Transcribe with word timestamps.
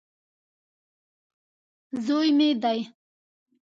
زوی 2.05 2.29
مې 2.37 2.49
دی. 2.63 2.79